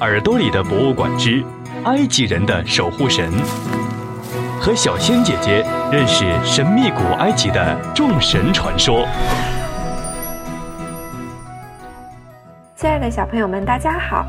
[0.00, 1.42] 耳朵里的博物馆之
[1.84, 3.32] 埃及人的守护神，
[4.60, 9.06] 和小仙姐姐认识神秘古埃及的众神传说。
[12.74, 14.26] 亲爱的小朋友们，大家好，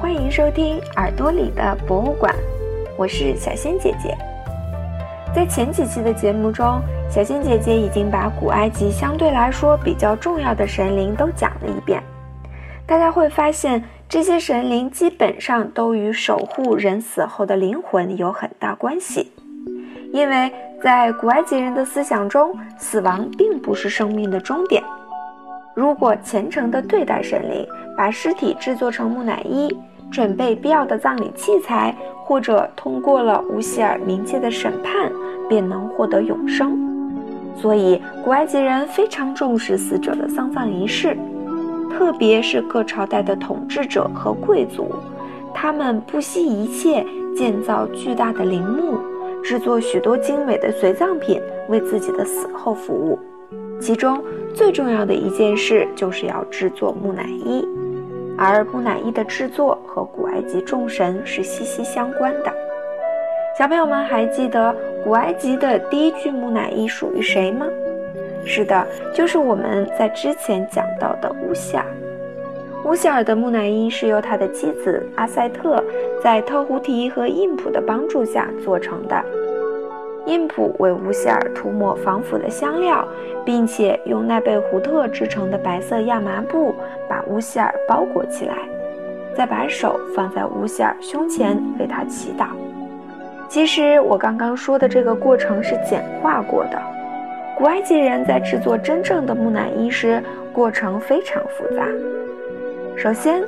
[0.00, 2.32] 欢迎收听耳朵里的博物馆，
[2.96, 4.16] 我是小仙姐姐。
[5.34, 6.80] 在前几期的节目中，
[7.10, 12.00] 小仙姐姐已经把古埃及相对来说比较重要的神灵都讲了一遍。
[12.88, 19.30] 大家会发现，这些神灵基本上都与守护人死后的灵魂有很大关系，
[20.10, 20.50] 因为
[20.82, 24.82] 在古埃及人的思想中，死亡并不是生命的终点。
[25.74, 29.68] 如果虔诚地对待神灵，把尸体制作成木乃伊，
[30.10, 31.94] 准备必要的葬礼器材，
[32.24, 35.12] 或者通过了乌希尔冥界的审判，
[35.46, 36.78] 便能获得永生。
[37.54, 41.14] 所以，古埃及人非常重视死者的丧葬仪式。
[41.90, 44.90] 特别是各朝代的统治者和贵族，
[45.54, 47.04] 他们不惜一切
[47.36, 48.98] 建造巨大的陵墓，
[49.42, 53.18] 制作许多精美的随葬品，为自己的死后服务。
[53.80, 54.22] 其中
[54.54, 57.64] 最重要的一件事就是要制作木乃伊，
[58.36, 62.52] 而木乃伊的制作和古埃及众神是息息相关的。
[63.56, 67.66] 小朋友们还记得古埃及的第一具木乃伊属于谁吗？
[68.48, 71.84] 是的，就是我们在之前讲到的乌夏。
[72.86, 75.84] 乌夏尔的木乃伊是由他的妻子阿塞特
[76.22, 79.22] 在特胡提和印普的帮助下做成的。
[80.24, 83.06] 印普为乌希尔涂抹防腐的香料，
[83.44, 86.74] 并且用奈贝胡特制成的白色亚麻布
[87.06, 88.56] 把乌希尔包裹起来，
[89.36, 92.46] 再把手放在乌希尔胸前为他祈祷。
[93.46, 96.80] 其实我刚刚说的这个过程是简化过的。
[97.58, 101.84] 古埃及人在制作真正的木乃伊时，过程非常复杂。
[102.96, 103.42] 首先，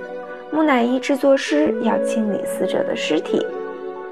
[0.51, 3.47] 木乃伊制作师要清理死者的尸体，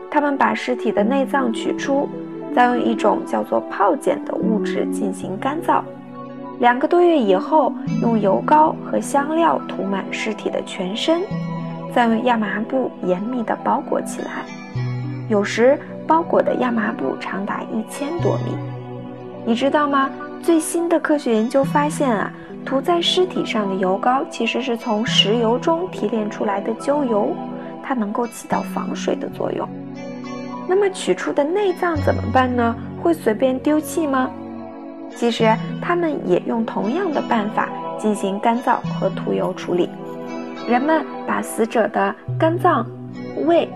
[0.09, 2.09] 他们把尸体的内脏取出，
[2.55, 5.83] 再用一种叫做泡碱的物质进行干燥。
[6.61, 11.23] 两个多月以后，用油膏和香料涂满尸体的全身，
[11.93, 14.45] 再用亚麻布严密地包裹起来。
[15.29, 15.77] 有时，
[16.07, 18.55] 包裹的亚麻布长达一千多米。
[19.47, 20.11] 你知道吗？
[20.43, 22.33] 最新的科学研究发现啊，
[22.65, 27.35] 涂在尸体上的油膏其实是从石油中提炼出来的焦油，
[27.83, 29.69] 它能够起到防水的作用。
[30.69, 32.75] 那么取出的内脏怎么办呢？
[33.03, 34.31] 会随便丢弃吗？
[35.17, 37.69] 其实他们也用同样的办法
[37.99, 39.89] 进行干燥和涂油处理。
[40.69, 42.87] 人们把死者的肝脏、
[43.45, 43.69] 胃、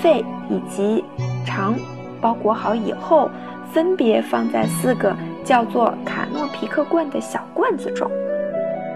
[0.00, 1.04] 肺以及
[1.44, 1.74] 肠
[2.20, 3.28] 包裹好以后。
[3.74, 5.12] 分别放在四个
[5.42, 8.08] 叫做卡诺皮克罐的小罐子中，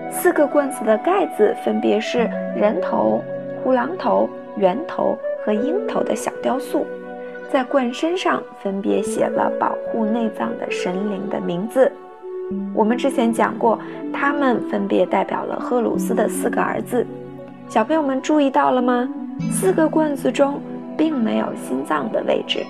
[0.09, 3.21] 四个罐子的盖子分别是人头、
[3.61, 6.87] 胡狼头、猿头和鹰头的小雕塑，
[7.51, 11.91] 在罐身上分别写了保护内脏的神灵的名字。
[12.73, 13.81] 我们之前讲过，
[14.13, 17.05] 他们分别代表了赫鲁斯的四个儿子。
[17.69, 19.09] 小朋友们注意到了吗？
[19.51, 20.61] 四个罐子中
[20.97, 22.65] 并没有心脏的位置，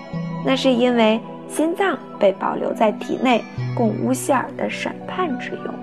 [0.47, 1.21] 那是因为。
[1.49, 3.43] 心脏被保留在体内，
[3.75, 5.75] 供乌希尔的审判之用。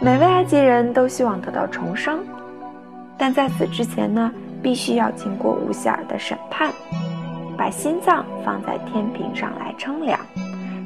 [0.00, 2.20] 每位埃及人都希望得到重生，
[3.16, 6.72] 但在此之前呢，必须要经过乌希尔的审判，
[7.56, 10.18] 把心脏放在天平上来称量，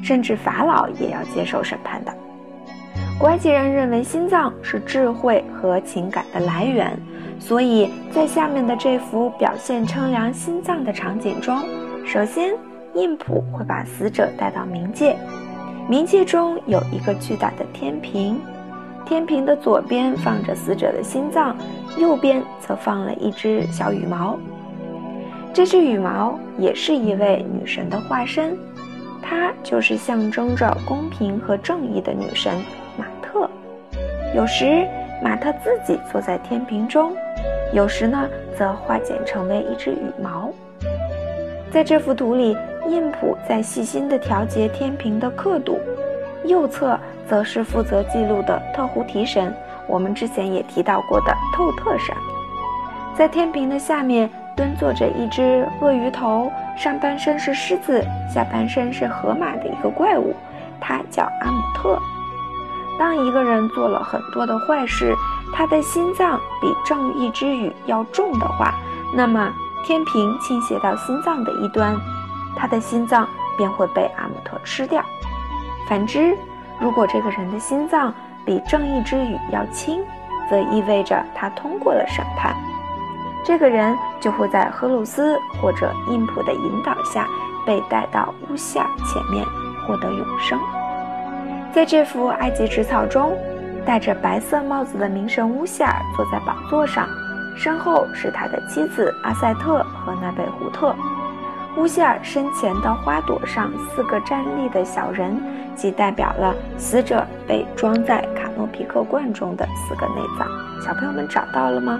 [0.03, 2.13] 甚至法老也要接受审判的。
[3.17, 6.91] 古埃及人认为心脏是智慧和情感的来源，
[7.39, 11.57] 所以在下面的这幅表现称量心脏的场景中，
[12.05, 12.53] 首先。
[12.95, 15.17] 印普会把死者带到冥界，
[15.89, 18.39] 冥界中有一个巨大的天平，
[19.05, 21.57] 天平的左边放着死者的心脏，
[21.97, 24.37] 右边则放了一只小羽毛。
[25.53, 28.57] 这只羽毛也是一位女神的化身，
[29.21, 32.53] 她就是象征着公平和正义的女神
[32.97, 33.49] 马特。
[34.33, 34.87] 有时
[35.21, 37.11] 马特自己坐在天平中，
[37.73, 38.25] 有时呢
[38.57, 40.49] 则化简成为一只羽毛。
[41.69, 42.55] 在这幅图里。
[42.87, 45.79] 印普在细心地调节天平的刻度，
[46.45, 49.53] 右侧则是负责记录的特胡提神，
[49.87, 52.15] 我们之前也提到过的透特神。
[53.15, 58.03] 在天平的下面蹲坐着一只鳄鱼头，上半身是狮子，
[58.33, 60.35] 下半身是河马的一个怪物，
[60.79, 61.97] 它叫阿姆特。
[62.99, 65.13] 当一个人做了很多的坏事，
[65.53, 68.73] 他的心脏比正义之雨要重的话，
[69.13, 69.51] 那么
[69.85, 71.93] 天平倾斜到心脏的一端。
[72.55, 75.03] 他的心脏便会被阿姆特吃掉。
[75.87, 76.37] 反之，
[76.79, 78.13] 如果这个人的心脏
[78.45, 80.01] 比正义之雨要轻，
[80.49, 82.55] 则意味着他通过了审判。
[83.43, 87.27] 这个人就会在荷鲁斯或者印普的引导下
[87.65, 89.45] 被带到乌希尔前面，
[89.85, 90.59] 获得永生。
[91.71, 93.37] 在这幅埃及纸草中，
[93.85, 97.07] 戴着白色帽子的冥神乌希尔坐在宝座上，
[97.55, 100.95] 身后是他的妻子阿塞特和那贝胡特。
[101.77, 105.37] 乌希尔身前的花朵上四个站立的小人，
[105.75, 110.47] 即代表了死者被装在卡诺皮克罐中的四个内脏。
[110.81, 111.99] 小朋友们找到了吗？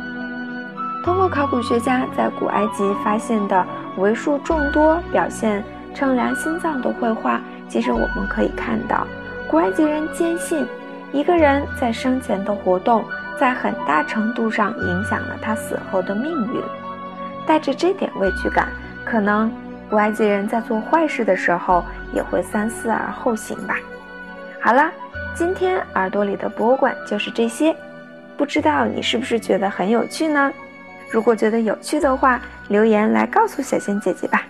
[1.04, 3.66] 通过考古学家在古埃及发现的
[3.98, 5.62] 为数众多表现
[5.94, 9.06] 称量心脏的绘画，其实我们可以看到，
[9.50, 10.66] 古埃及人坚信，
[11.12, 13.04] 一个人在生前的活动，
[13.38, 16.62] 在很大程度上影响了他死后的命运。
[17.45, 18.69] 带着这点畏惧感，
[19.04, 19.51] 可能。
[19.90, 21.84] 古埃及人在做坏事的时候
[22.14, 23.78] 也会三思而后行吧。
[24.62, 24.92] 好了，
[25.36, 27.76] 今天耳朵里的博物馆就是这些，
[28.36, 30.52] 不知道你是不是觉得很有趣呢？
[31.12, 34.42] 如果觉得有趣的话，留言来告诉小仙姐姐吧。